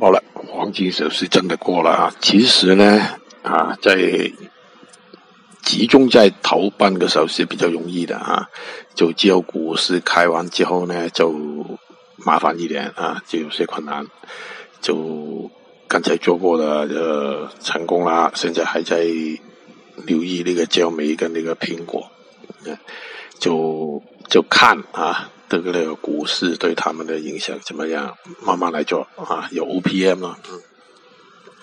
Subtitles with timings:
[0.00, 2.14] 好了，黄金手是真的过了啊。
[2.22, 4.32] 其实呢，啊，在
[5.62, 8.48] 集中在头半个小时比较容易的啊，
[8.94, 11.78] 就只有股市开完之后呢，就
[12.24, 14.06] 麻烦一点啊，就有些困难。
[14.80, 15.50] 就
[15.86, 19.04] 刚才做过的呃成功啦，现在还在
[20.06, 22.10] 留意那个焦煤跟那个苹果，
[23.38, 25.30] 就就看啊。
[25.50, 28.16] 这个那个股市对他们的影响怎么样？
[28.46, 30.38] 慢慢来做啊，有 OPM 了。
[30.48, 30.60] 嗯。